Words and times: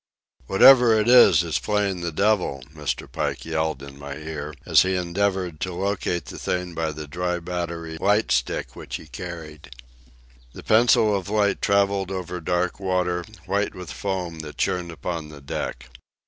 "Whatever 0.47 0.99
it 0.99 1.07
is, 1.07 1.43
it's 1.43 1.59
playing 1.59 2.01
the 2.01 2.11
devil," 2.11 2.63
Mr. 2.73 3.05
Pike 3.11 3.45
yelled 3.45 3.83
in 3.83 3.99
my 3.99 4.15
ear, 4.15 4.51
as 4.65 4.81
he 4.81 4.95
endeavoured 4.95 5.59
to 5.59 5.73
locate 5.75 6.25
the 6.25 6.39
thing 6.39 6.73
by 6.73 6.91
the 6.91 7.05
dry 7.07 7.37
battery 7.37 7.99
light 7.99 8.31
stick 8.31 8.75
which 8.75 8.95
he 8.95 9.05
carried. 9.05 9.69
The 10.53 10.63
pencil 10.63 11.15
of 11.15 11.29
light 11.29 11.61
travelled 11.61 12.09
over 12.09 12.41
dark 12.41 12.79
water, 12.79 13.23
white 13.45 13.75
with 13.75 13.91
foam, 13.91 14.39
that 14.39 14.57
churned 14.57 14.89
upon 14.91 15.29
the 15.29 15.39
deck. 15.39 15.87